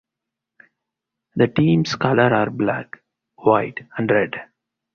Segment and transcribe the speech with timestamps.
[1.35, 3.03] The team's colors are black,
[3.35, 4.33] white and red.